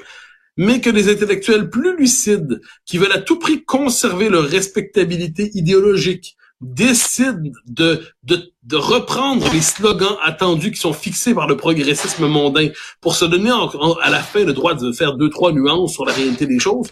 mais 0.58 0.82
que 0.82 0.90
les 0.90 1.10
intellectuels 1.10 1.70
plus 1.70 1.96
lucides, 1.96 2.60
qui 2.86 2.98
veulent 2.98 3.14
à 3.14 3.22
tout 3.22 3.40
prix 3.40 3.64
conserver 3.64 4.28
leur 4.28 4.44
respectabilité 4.44 5.50
idéologique, 5.54 6.36
décident 6.62 7.52
de, 7.68 8.04
de, 8.24 8.52
de 8.64 8.76
reprendre 8.76 9.46
les 9.52 9.62
slogans 9.62 10.16
attendus 10.24 10.72
qui 10.72 10.80
sont 10.80 10.94
fixés 10.94 11.34
par 11.34 11.48
le 11.48 11.58
progressisme 11.58 12.28
mondain 12.28 12.70
pour 13.02 13.16
se 13.16 13.26
donner 13.26 13.52
à 14.02 14.10
la 14.10 14.20
fin 14.20 14.44
le 14.44 14.54
droit 14.54 14.74
de 14.76 14.92
faire 14.92 15.16
deux, 15.16 15.30
trois 15.30 15.52
nuances 15.52 15.94
sur 15.94 16.06
la 16.06 16.14
réalité 16.14 16.46
des 16.46 16.60
choses, 16.60 16.88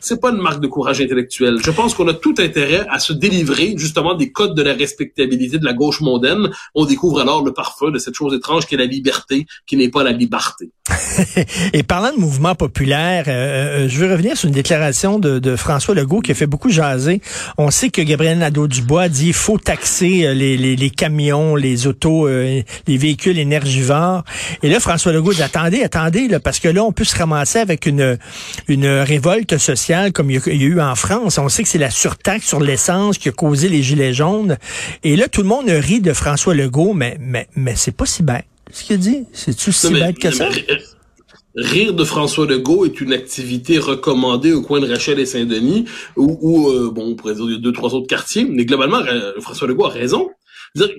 c'est 0.00 0.20
pas 0.20 0.30
une 0.30 0.40
marque 0.40 0.60
de 0.60 0.66
courage 0.66 1.00
intellectuel. 1.00 1.58
Je 1.62 1.70
pense 1.70 1.94
qu'on 1.94 2.08
a 2.08 2.14
tout 2.14 2.34
intérêt 2.38 2.86
à 2.88 2.98
se 2.98 3.12
délivrer 3.12 3.74
justement 3.76 4.14
des 4.14 4.32
codes 4.32 4.54
de 4.54 4.62
la 4.62 4.74
respectabilité 4.74 5.58
de 5.58 5.64
la 5.64 5.74
gauche 5.74 6.00
mondaine. 6.00 6.48
On 6.74 6.86
découvre 6.86 7.20
alors 7.20 7.44
le 7.44 7.52
parfum 7.52 7.90
de 7.90 7.98
cette 7.98 8.14
chose 8.14 8.34
étrange 8.34 8.66
qui 8.66 8.74
est 8.74 8.78
la 8.78 8.86
liberté, 8.86 9.46
qui 9.66 9.76
n'est 9.76 9.90
pas 9.90 10.02
la 10.02 10.12
liberté. 10.12 10.70
Et 11.72 11.82
parlant 11.82 12.12
de 12.12 12.18
mouvement 12.18 12.54
populaire, 12.54 13.24
euh, 13.28 13.84
euh, 13.84 13.88
je 13.88 13.98
veux 13.98 14.10
revenir 14.10 14.36
sur 14.36 14.48
une 14.48 14.54
déclaration 14.54 15.18
de, 15.18 15.56
François 15.56 15.94
Legault 15.94 16.20
qui 16.20 16.32
a 16.32 16.34
fait 16.34 16.46
beaucoup 16.46 16.70
jaser. 16.70 17.20
On 17.58 17.70
sait 17.70 17.90
que 17.90 18.00
Gabriel 18.00 18.38
Nadeau-Dubois 18.38 19.08
dit 19.08 19.24
qu'il 19.26 19.34
faut 19.34 19.58
taxer 19.58 20.26
euh, 20.26 20.34
les, 20.34 20.90
camions, 20.90 21.56
les 21.56 21.86
autos, 21.86 22.28
les 22.28 22.64
véhicules 22.86 23.38
énergivores. 23.38 24.24
Et 24.62 24.70
là, 24.70 24.80
François 24.80 25.12
Legault 25.12 25.34
dit, 25.34 25.42
attendez, 25.42 25.82
attendez, 25.82 26.28
là, 26.28 26.40
parce 26.40 26.58
que 26.58 26.68
là, 26.68 26.84
on 26.84 26.92
peut 26.92 27.04
se 27.04 27.16
ramasser 27.16 27.58
avec 27.58 27.86
une, 27.86 28.18
une 28.68 28.86
révolte 28.86 29.58
sociale 29.58 29.89
comme 30.12 30.30
il 30.30 30.40
y, 30.46 30.64
a, 30.64 30.66
eu 30.66 30.80
en 30.80 30.94
France. 30.94 31.38
On 31.38 31.48
sait 31.48 31.62
que 31.62 31.68
c'est 31.68 31.78
la 31.78 31.90
surtaxe 31.90 32.46
sur 32.46 32.60
l'essence 32.60 33.18
qui 33.18 33.28
a 33.28 33.32
causé 33.32 33.68
les 33.68 33.82
gilets 33.82 34.12
jaunes. 34.12 34.56
Et 35.02 35.16
là, 35.16 35.28
tout 35.28 35.42
le 35.42 35.48
monde 35.48 35.68
rit 35.68 36.00
de 36.00 36.12
François 36.12 36.54
Legault, 36.54 36.94
mais, 36.94 37.16
mais, 37.20 37.48
mais 37.56 37.74
c'est 37.76 37.96
pas 37.96 38.06
si 38.06 38.22
bête 38.22 38.44
ce 38.72 38.84
qu'il 38.84 38.98
dit? 38.98 39.24
C'est-tu 39.32 39.72
si 39.72 39.90
bête 39.90 40.18
que 40.18 40.30
ça? 40.30 40.48
Rire 41.56 41.94
de 41.94 42.04
François 42.04 42.46
Legault 42.46 42.86
est 42.86 43.00
une 43.00 43.12
activité 43.12 43.78
recommandée 43.78 44.52
au 44.52 44.62
coin 44.62 44.78
de 44.80 44.88
Rachel 44.88 45.18
et 45.18 45.26
Saint-Denis, 45.26 45.84
ou 46.16 46.68
euh, 46.68 46.90
bon, 46.92 47.08
on 47.08 47.14
pourrait 47.16 47.34
dire 47.34 47.44
il 47.48 47.52
y 47.54 47.56
a 47.56 47.58
deux, 47.58 47.72
trois 47.72 47.92
autres 47.94 48.06
quartiers, 48.06 48.44
mais 48.44 48.64
globalement, 48.64 49.00
François 49.40 49.66
Legault 49.66 49.86
a 49.86 49.90
raison. 49.90 50.30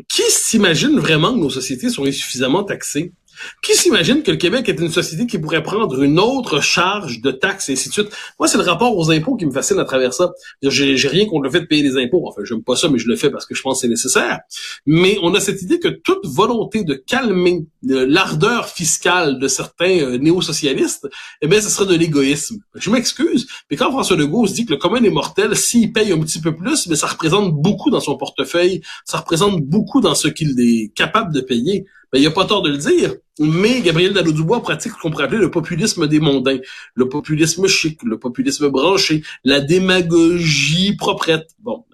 qui 0.10 0.24
s'imagine 0.27 1.00
vraiment 1.00 1.33
que 1.33 1.39
nos 1.39 1.50
sociétés 1.50 1.89
sont 1.89 2.05
insuffisamment 2.05 2.63
taxées? 2.63 3.13
Qui 3.62 3.75
s'imagine 3.75 4.24
que 4.24 4.31
le 4.31 4.38
Québec 4.38 4.67
est 4.69 4.79
une 4.79 4.89
société 4.89 5.25
qui 5.27 5.39
pourrait 5.39 5.63
prendre 5.63 6.01
une 6.01 6.19
autre 6.19 6.62
charge 6.62 7.21
de 7.21 7.31
taxes 7.31 7.69
et 7.69 7.74
ainsi 7.74 7.89
de 7.89 7.93
suite? 7.93 8.10
Moi, 8.39 8.48
c'est 8.48 8.57
le 8.57 8.63
rapport 8.63 8.98
aux 8.98 9.12
impôts 9.12 9.36
qui 9.36 9.45
me 9.45 9.51
fascine 9.51 9.79
à 9.79 9.86
travers 9.86 10.13
ça. 10.13 10.31
J'ai 10.62 11.07
rien 11.07 11.25
contre 11.25 11.43
le 11.43 11.50
fait 11.50 11.62
de 11.62 11.65
payer 11.65 11.83
des 11.83 11.98
impôts. 11.98 12.27
Enfin, 12.27 12.41
j'aime 12.43 12.63
pas 12.63 12.75
ça, 12.75 12.89
mais 12.89 13.00
je 13.00 13.07
le 13.07 13.15
fais 13.15 13.29
parce 13.29 13.45
que 13.45 13.55
je 13.55 13.62
pense 13.62 13.77
que 13.77 13.81
c'est 13.81 13.88
nécessaire. 13.88 14.39
Mais 14.86 15.17
on 15.21 15.33
a 15.33 15.39
cette 15.39 15.62
idée 15.62 15.79
que 15.79 15.88
toute 15.88 16.25
volonté 16.25 16.83
de 16.83 16.93
calmer 16.93 17.65
l'ardeur 17.83 18.67
fiscale 18.67 19.39
de 19.39 19.48
certains 19.48 20.00
euh, 20.00 20.17
néo-socialistes, 20.17 21.07
eh 21.41 21.48
bien, 21.48 21.62
ce 21.62 21.69
serait 21.69 21.86
de 21.86 21.95
l'égoïsme. 21.95 22.57
Je 22.75 22.89
m'excuse, 22.89 23.48
mais 23.69 23.77
quand 23.77 23.91
François 23.91 24.15
Legault 24.17 24.48
se 24.48 24.53
dit 24.53 24.65
que 24.65 24.71
le 24.71 24.77
commun 24.77 25.03
est 25.03 25.10
mortel, 25.10 25.55
s'il 25.55 25.91
paye 25.91 26.12
un 26.12 26.19
petit 26.19 26.41
peu 26.41 26.55
plus, 26.55 26.88
mais 26.88 26.95
ça 26.95 27.07
représente 27.07 27.53
beaucoup 27.53 27.89
dans 27.89 28.00
son 28.00 28.17
portefeuille, 28.17 28.81
ça 29.05 29.17
représente 29.19 29.62
beaucoup 29.62 30.01
dans 30.01 30.15
ce 30.15 30.27
qu'il 30.27 30.60
est 30.60 30.93
capable 30.93 31.33
de 31.33 31.41
payer. 31.41 31.86
Ben, 32.12 32.20
il 32.20 32.22
n'y 32.22 32.27
a 32.27 32.32
pas 32.32 32.46
tort 32.46 32.62
de 32.62 32.70
le 32.70 32.77
dire. 32.77 33.15
Mais 33.39 33.82
Gabriel 33.82 34.13
Nadeau-Dubois 34.13 34.62
pratique 34.62 34.91
ce 34.91 34.98
qu'on 35.01 35.12
pourrait 35.12 35.24
appeler 35.25 35.39
le 35.39 35.50
populisme 35.50 36.08
des 36.08 36.20
mondains, 36.20 36.60
le 36.94 37.08
populisme 37.08 37.68
chic, 37.68 38.03
le 38.03 38.20
populisme 38.20 38.70
branché, 38.70 39.24
la 39.44 39.62
démagogie 39.62 40.96
proprette. 40.98 41.51
Bon, 41.60 41.86
on 41.89 41.90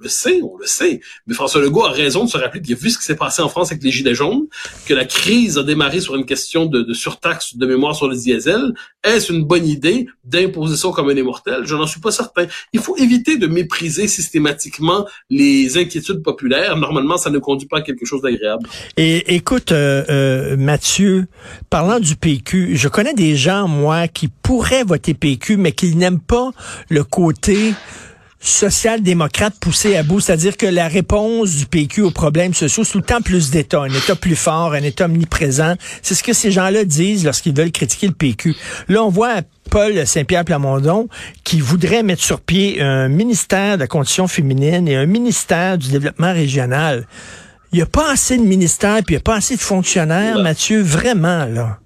le 0.00 0.08
sait, 0.08 0.40
on 0.42 0.56
le 0.56 0.66
sait. 0.66 1.00
Mais 1.26 1.34
François 1.34 1.60
Legault 1.60 1.84
a 1.84 1.90
raison 1.90 2.24
de 2.24 2.30
se 2.30 2.38
rappeler 2.38 2.62
qu'il 2.62 2.74
a 2.74 2.78
vu 2.78 2.90
ce 2.90 2.98
qui 2.98 3.04
s'est 3.04 3.16
passé 3.16 3.42
en 3.42 3.48
France 3.48 3.70
avec 3.70 3.82
les 3.82 3.90
Gilets 3.90 4.14
jaunes, 4.14 4.46
que 4.86 4.94
la 4.94 5.04
crise 5.04 5.58
a 5.58 5.62
démarré 5.62 6.00
sur 6.00 6.14
une 6.16 6.24
question 6.24 6.66
de, 6.66 6.82
de 6.82 6.94
surtaxe 6.94 7.56
de 7.56 7.66
mémoire 7.66 7.94
sur 7.94 8.08
le 8.08 8.16
diesel. 8.16 8.74
Est-ce 9.04 9.32
une 9.32 9.44
bonne 9.44 9.66
idée 9.66 10.06
d'imposer 10.24 10.76
ça 10.76 10.88
comme 10.94 11.08
un 11.08 11.16
immortel? 11.16 11.62
Je 11.64 11.74
n'en 11.74 11.86
suis 11.86 12.00
pas 12.00 12.10
certain. 12.10 12.46
Il 12.72 12.80
faut 12.80 12.96
éviter 12.96 13.36
de 13.36 13.46
mépriser 13.46 14.08
systématiquement 14.08 15.06
les 15.30 15.78
inquiétudes 15.78 16.22
populaires. 16.22 16.76
Normalement, 16.76 17.16
ça 17.16 17.30
ne 17.30 17.38
conduit 17.38 17.68
pas 17.68 17.78
à 17.78 17.82
quelque 17.82 18.04
chose 18.04 18.22
d'agréable. 18.22 18.68
Et 18.96 19.34
écoute, 19.34 19.72
euh, 19.72 20.04
euh, 20.08 20.56
Mathieu, 20.56 21.26
parlant 21.70 22.00
du 22.00 22.16
PQ, 22.16 22.76
je 22.76 22.88
connais 22.88 23.14
des 23.14 23.36
gens, 23.36 23.68
moi, 23.68 24.08
qui 24.08 24.28
pourraient 24.28 24.84
voter 24.84 25.14
PQ, 25.14 25.56
mais 25.56 25.72
qui 25.72 25.94
n'aiment 25.96 26.20
pas 26.20 26.50
le 26.88 27.04
côté 27.04 27.74
social-démocrate 28.40 29.54
poussé 29.60 29.96
à 29.96 30.02
bout, 30.02 30.20
c'est-à-dire 30.20 30.56
que 30.56 30.66
la 30.66 30.88
réponse 30.88 31.56
du 31.56 31.66
PQ 31.66 32.02
aux 32.02 32.10
problèmes 32.10 32.54
sociaux, 32.54 32.84
c'est 32.84 32.92
tout 32.92 32.98
le 32.98 33.04
temps 33.04 33.20
plus 33.20 33.50
d'État, 33.50 33.80
un 33.80 33.92
État 33.92 34.14
plus 34.14 34.36
fort, 34.36 34.74
un 34.74 34.82
État 34.82 35.06
omniprésent. 35.06 35.74
C'est 36.02 36.14
ce 36.14 36.22
que 36.22 36.32
ces 36.32 36.50
gens-là 36.50 36.84
disent 36.84 37.24
lorsqu'ils 37.24 37.54
veulent 37.54 37.72
critiquer 37.72 38.06
le 38.06 38.12
PQ. 38.12 38.54
Là, 38.88 39.02
on 39.02 39.08
voit 39.08 39.42
Paul 39.70 40.06
Saint-Pierre 40.06 40.44
Plamondon 40.44 41.08
qui 41.44 41.60
voudrait 41.60 42.02
mettre 42.02 42.22
sur 42.22 42.40
pied 42.40 42.80
un 42.80 43.08
ministère 43.08 43.76
de 43.76 43.80
la 43.80 43.86
condition 43.86 44.28
féminine 44.28 44.86
et 44.88 44.96
un 44.96 45.06
ministère 45.06 45.76
du 45.76 45.90
développement 45.90 46.32
régional. 46.32 47.06
Il 47.72 47.76
n'y 47.76 47.82
a 47.82 47.86
pas 47.86 48.10
assez 48.10 48.38
de 48.38 48.42
ministères, 48.42 49.02
puis 49.04 49.14
il 49.14 49.18
n'y 49.18 49.20
a 49.20 49.24
pas 49.24 49.36
assez 49.36 49.56
de 49.56 49.60
fonctionnaires, 49.60 50.38
Mathieu, 50.38 50.80
vraiment, 50.80 51.44
là. 51.44 51.78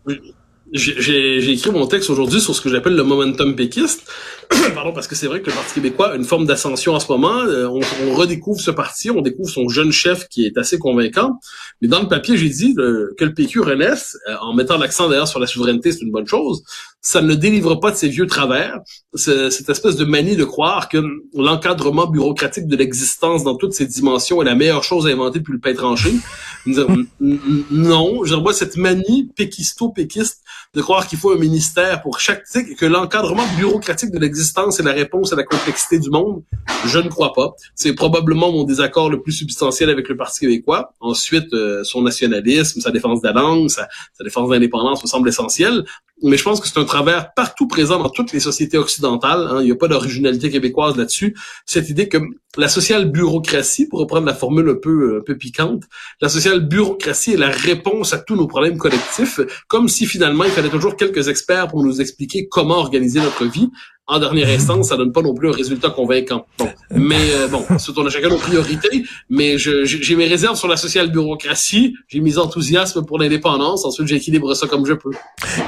J'ai 0.72 1.52
écrit 1.52 1.70
mon 1.70 1.86
texte 1.86 2.08
aujourd'hui 2.08 2.40
sur 2.40 2.54
ce 2.54 2.60
que 2.62 2.70
j'appelle 2.70 2.94
le 2.94 3.02
momentum 3.02 3.54
péquiste. 3.54 4.10
Pardon, 4.74 4.92
parce 4.92 5.06
que 5.06 5.14
c'est 5.14 5.26
vrai 5.26 5.40
que 5.40 5.46
le 5.46 5.54
Parti 5.54 5.74
québécois 5.74 6.12
a 6.12 6.16
une 6.16 6.24
forme 6.24 6.46
d'ascension 6.46 6.94
en 6.94 7.00
ce 7.00 7.10
moment. 7.10 7.40
Euh, 7.40 7.66
on, 7.68 7.80
on, 8.06 8.14
redécouvre 8.14 8.60
ce 8.60 8.70
parti, 8.70 9.10
on 9.10 9.20
découvre 9.20 9.48
son 9.48 9.68
jeune 9.68 9.92
chef 9.92 10.28
qui 10.28 10.46
est 10.46 10.56
assez 10.58 10.78
convaincant. 10.78 11.38
Mais 11.80 11.88
dans 11.88 12.00
le 12.00 12.08
papier, 12.08 12.36
j'ai 12.36 12.48
dit 12.48 12.74
euh, 12.78 13.14
que 13.18 13.24
le 13.24 13.34
PQ 13.34 13.60
renaisse, 13.60 14.16
euh, 14.28 14.36
en 14.40 14.54
mettant 14.54 14.78
l'accent 14.78 15.08
d'ailleurs 15.08 15.28
sur 15.28 15.40
la 15.40 15.46
souveraineté, 15.46 15.92
c'est 15.92 16.00
une 16.00 16.10
bonne 16.10 16.26
chose. 16.26 16.62
Ça 17.00 17.20
ne 17.20 17.34
délivre 17.34 17.76
pas 17.76 17.90
de 17.90 17.96
ses 17.96 18.08
vieux 18.08 18.26
travers. 18.26 18.78
Cette 19.14 19.68
espèce 19.68 19.96
de 19.96 20.04
manie 20.04 20.36
de 20.36 20.44
croire 20.44 20.88
que 20.88 20.98
l'encadrement 21.34 22.06
bureaucratique 22.06 22.68
de 22.68 22.76
l'existence 22.76 23.42
dans 23.42 23.56
toutes 23.56 23.72
ses 23.72 23.86
dimensions 23.86 24.40
est 24.40 24.44
la 24.44 24.54
meilleure 24.54 24.84
chose 24.84 25.08
à 25.08 25.10
inventer 25.10 25.40
depuis 25.40 25.52
le 25.52 25.58
pain 25.58 25.74
tranché. 25.74 26.12
non, 26.66 28.24
je 28.24 28.34
vois 28.36 28.54
cette 28.54 28.76
manie 28.76 29.28
péquisto-péquiste 29.34 30.42
de 30.74 30.80
croire 30.80 31.08
qu'il 31.08 31.18
faut 31.18 31.32
un 31.32 31.38
ministère 31.38 32.02
pour 32.02 32.20
chaque 32.20 32.44
que 32.78 32.86
l'encadrement 32.86 33.46
bureaucratique 33.56 34.12
de 34.12 34.18
l'existence 34.20 34.41
la 34.84 34.92
réponse 34.92 35.32
à 35.32 35.36
la 35.36 35.44
complexité 35.44 35.98
du 35.98 36.10
monde? 36.10 36.42
Je 36.86 36.98
ne 36.98 37.08
crois 37.08 37.32
pas. 37.32 37.54
C'est 37.74 37.94
probablement 37.94 38.52
mon 38.52 38.64
désaccord 38.64 39.10
le 39.10 39.20
plus 39.20 39.32
substantiel 39.32 39.90
avec 39.90 40.08
le 40.08 40.16
Parti 40.16 40.40
québécois. 40.40 40.92
Ensuite, 41.00 41.52
euh, 41.52 41.84
son 41.84 42.02
nationalisme, 42.02 42.80
sa 42.80 42.90
défense 42.90 43.20
de 43.20 43.28
la 43.28 43.34
langue, 43.34 43.68
sa, 43.68 43.88
défense 44.20 44.48
de 44.48 44.54
l'indépendance 44.54 45.02
me 45.02 45.08
semble 45.08 45.28
essentiel 45.28 45.84
mais 46.22 46.36
je 46.36 46.44
pense 46.44 46.60
que 46.60 46.68
c'est 46.68 46.78
un 46.78 46.84
travers 46.84 47.34
partout 47.34 47.66
présent 47.66 47.98
dans 47.98 48.08
toutes 48.08 48.32
les 48.32 48.40
sociétés 48.40 48.78
occidentales. 48.78 49.46
Hein. 49.50 49.58
Il 49.60 49.66
n'y 49.66 49.72
a 49.72 49.76
pas 49.76 49.88
d'originalité 49.88 50.50
québécoise 50.50 50.96
là-dessus. 50.96 51.36
Cette 51.66 51.88
idée 51.88 52.08
que 52.08 52.18
la 52.56 52.68
sociale 52.68 53.10
bureaucratie, 53.10 53.88
pour 53.88 53.98
reprendre 53.98 54.26
la 54.26 54.34
formule 54.34 54.68
un 54.68 54.74
peu, 54.74 55.18
un 55.18 55.24
peu 55.24 55.36
piquante, 55.36 55.84
la 56.20 56.28
sociale 56.28 56.60
bureaucratie 56.60 57.32
est 57.32 57.38
la 57.38 57.50
réponse 57.50 58.12
à 58.12 58.18
tous 58.18 58.36
nos 58.36 58.46
problèmes 58.46 58.78
collectifs, 58.78 59.40
comme 59.68 59.88
si 59.88 60.06
finalement 60.06 60.44
il 60.44 60.50
fallait 60.50 60.68
toujours 60.68 60.96
quelques 60.96 61.28
experts 61.28 61.68
pour 61.68 61.82
nous 61.82 62.00
expliquer 62.00 62.46
comment 62.48 62.76
organiser 62.76 63.20
notre 63.20 63.46
vie, 63.46 63.70
en 64.06 64.18
dernière 64.18 64.48
instance, 64.56 64.88
ça 64.88 64.96
donne 64.96 65.12
pas 65.12 65.22
non 65.22 65.34
plus 65.34 65.48
un 65.48 65.52
résultat 65.52 65.90
convaincant. 65.90 66.46
Bon. 66.58 66.68
Mais 66.90 67.32
euh, 67.34 67.48
bon, 67.48 67.64
c'est 67.78 67.96
on 67.96 68.06
a 68.06 68.10
chacun 68.10 68.28
nos 68.28 68.36
priorités, 68.36 69.04
mais 69.30 69.58
j'ai 69.58 70.16
mes 70.16 70.26
réserves 70.26 70.56
sur 70.56 70.68
la 70.68 70.76
social-bureaucratie, 70.76 71.94
j'ai 72.08 72.20
mes 72.20 72.38
enthousiasmes 72.38 73.04
pour 73.04 73.18
l'indépendance, 73.18 73.84
ensuite 73.84 74.08
j'équilibre 74.08 74.54
ça 74.54 74.66
comme 74.66 74.86
je 74.86 74.94
peux. 74.94 75.12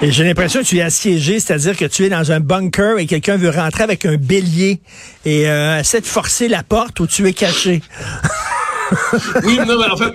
Et 0.02 0.10
j'ai 0.10 0.24
l'impression 0.24 0.60
que 0.60 0.66
tu 0.66 0.78
es 0.78 0.82
assiégé, 0.82 1.40
c'est-à-dire 1.40 1.76
que 1.76 1.84
tu 1.84 2.04
es 2.04 2.08
dans 2.08 2.32
un 2.32 2.40
bunker 2.40 2.98
et 2.98 3.06
quelqu'un 3.06 3.36
veut 3.36 3.50
rentrer 3.50 3.84
avec 3.84 4.04
un 4.04 4.16
bélier 4.16 4.80
et 5.24 5.48
euh, 5.48 5.80
essaie 5.80 6.00
de 6.00 6.06
forcer 6.06 6.48
la 6.48 6.62
porte 6.62 7.00
où 7.00 7.06
tu 7.06 7.26
es 7.26 7.32
caché? 7.32 7.82
oui, 9.44 9.58
non, 9.58 9.78
mais 9.78 9.90
en 9.90 9.96
fait, 9.96 10.12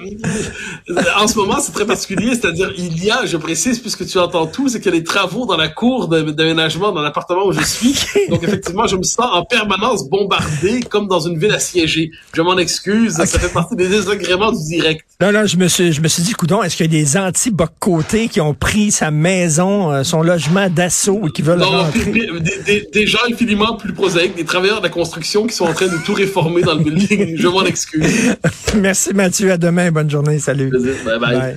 en 1.17 1.27
ce 1.27 1.35
moment, 1.35 1.59
c'est 1.59 1.71
très 1.71 1.85
particulier. 1.85 2.33
C'est-à-dire, 2.35 2.71
il 2.77 3.03
y 3.03 3.11
a, 3.11 3.25
je 3.25 3.37
précise, 3.37 3.79
puisque 3.79 4.05
tu 4.05 4.17
entends 4.19 4.47
tout, 4.47 4.69
c'est 4.69 4.79
qu'il 4.79 4.93
y 4.93 4.97
a 4.97 4.99
des 4.99 5.03
travaux 5.03 5.45
dans 5.45 5.57
la 5.57 5.69
cour 5.69 6.07
d'aménagement 6.07 6.91
dans 6.91 7.01
l'appartement 7.01 7.45
où 7.45 7.51
je 7.51 7.63
suis. 7.63 7.95
Donc, 8.29 8.43
effectivement, 8.43 8.87
je 8.87 8.95
me 8.95 9.03
sens 9.03 9.27
en 9.31 9.43
permanence 9.43 10.09
bombardé 10.09 10.81
comme 10.89 11.07
dans 11.07 11.19
une 11.19 11.39
ville 11.39 11.51
assiégée. 11.51 12.11
Je 12.33 12.41
m'en 12.41 12.57
excuse. 12.57 13.13
Ça 13.13 13.25
fait 13.25 13.53
partie 13.53 13.75
des 13.75 13.87
désagréments 13.87 14.51
du 14.51 14.63
direct. 14.63 15.05
Non, 15.21 15.31
non, 15.31 15.45
je 15.45 15.57
me 15.57 15.67
suis, 15.67 15.91
je 15.91 16.01
me 16.01 16.07
suis 16.07 16.23
dit, 16.23 16.33
coudon, 16.33 16.63
est-ce 16.63 16.77
qu'il 16.77 16.85
y 16.93 16.97
a 16.97 17.01
des 17.01 17.17
anti-boc-côtés 17.17 18.29
qui 18.29 18.39
ont 18.39 18.53
pris 18.53 18.91
sa 18.91 19.11
maison, 19.11 19.91
euh, 19.91 20.03
son 20.03 20.21
logement 20.21 20.69
d'assaut 20.69 21.27
et 21.27 21.31
qui 21.31 21.41
veulent 21.41 21.59
non, 21.59 21.85
des, 22.65 22.87
des, 22.91 23.07
gens 23.07 23.19
infiniment 23.29 23.75
plus 23.75 23.93
prosaïques, 23.93 24.35
des 24.35 24.45
travailleurs 24.45 24.79
de 24.79 24.83
la 24.83 24.89
construction 24.89 25.45
qui 25.45 25.55
sont 25.55 25.65
en 25.65 25.73
train 25.73 25.87
de 25.87 25.97
tout 26.05 26.13
réformer 26.13 26.61
dans 26.61 26.75
le 26.75 26.83
building. 26.83 27.35
Je 27.37 27.47
m'en 27.47 27.63
excuse. 27.63 28.35
Merci 28.75 29.13
Mathieu, 29.13 29.51
à 29.51 29.57
demain, 29.57 29.91
bonne 29.91 30.09
journée, 30.09 30.39
salut. 30.39 30.71
bye. 31.05 31.19
bye. 31.19 31.55